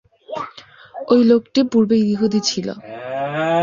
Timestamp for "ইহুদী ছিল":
2.11-2.67